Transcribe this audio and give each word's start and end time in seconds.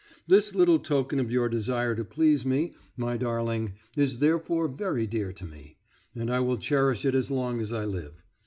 This 0.25 0.55
little 0.55 0.79
token 0.79 1.19
of 1.19 1.29
your 1.29 1.47
desire 1.47 1.93
to 1.95 2.03
please 2.03 2.43
me, 2.43 2.73
my 2.97 3.17
darling, 3.17 3.73
is 3.95 4.17
therefore 4.17 4.67
very 4.67 5.05
dear 5.05 5.31
to 5.33 5.45
me, 5.45 5.77
and 6.15 6.31
I 6.31 6.39
will 6.39 6.57
cherish 6.57 7.05
it 7.05 7.13
as 7.13 7.29
long 7.29 7.61
as 7.61 7.71
I 7.71 7.85
live. 7.85 8.23